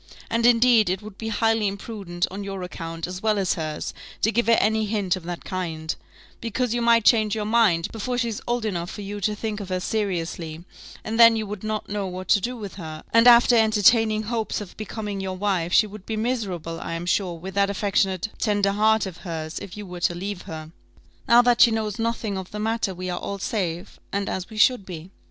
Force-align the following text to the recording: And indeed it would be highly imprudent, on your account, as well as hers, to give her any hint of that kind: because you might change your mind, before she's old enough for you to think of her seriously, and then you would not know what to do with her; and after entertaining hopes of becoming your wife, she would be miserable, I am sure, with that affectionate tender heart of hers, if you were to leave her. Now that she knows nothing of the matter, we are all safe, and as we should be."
And 0.31 0.47
indeed 0.47 0.89
it 0.89 1.03
would 1.03 1.19
be 1.19 1.27
highly 1.27 1.67
imprudent, 1.67 2.25
on 2.31 2.43
your 2.43 2.63
account, 2.63 3.05
as 3.05 3.21
well 3.21 3.37
as 3.37 3.53
hers, 3.53 3.93
to 4.23 4.31
give 4.31 4.47
her 4.47 4.57
any 4.59 4.85
hint 4.87 5.15
of 5.15 5.21
that 5.25 5.45
kind: 5.45 5.95
because 6.39 6.73
you 6.73 6.81
might 6.81 7.05
change 7.05 7.35
your 7.35 7.45
mind, 7.45 7.91
before 7.91 8.17
she's 8.17 8.41
old 8.47 8.65
enough 8.65 8.89
for 8.89 9.03
you 9.03 9.21
to 9.21 9.35
think 9.35 9.59
of 9.59 9.69
her 9.69 9.79
seriously, 9.79 10.63
and 11.03 11.19
then 11.19 11.35
you 11.35 11.45
would 11.45 11.63
not 11.63 11.87
know 11.87 12.07
what 12.07 12.29
to 12.29 12.41
do 12.41 12.57
with 12.57 12.73
her; 12.77 13.03
and 13.13 13.27
after 13.27 13.55
entertaining 13.55 14.23
hopes 14.23 14.59
of 14.59 14.75
becoming 14.75 15.21
your 15.21 15.37
wife, 15.37 15.71
she 15.71 15.85
would 15.85 16.07
be 16.07 16.17
miserable, 16.17 16.79
I 16.79 16.93
am 16.93 17.05
sure, 17.05 17.35
with 17.37 17.53
that 17.53 17.69
affectionate 17.69 18.29
tender 18.39 18.71
heart 18.71 19.05
of 19.05 19.17
hers, 19.17 19.59
if 19.59 19.77
you 19.77 19.85
were 19.85 19.99
to 19.99 20.15
leave 20.15 20.41
her. 20.49 20.71
Now 21.27 21.43
that 21.43 21.61
she 21.61 21.69
knows 21.69 21.99
nothing 21.99 22.39
of 22.39 22.49
the 22.49 22.57
matter, 22.57 22.95
we 22.95 23.11
are 23.11 23.19
all 23.19 23.37
safe, 23.37 23.99
and 24.11 24.27
as 24.27 24.49
we 24.49 24.57
should 24.57 24.83
be." 24.83 25.11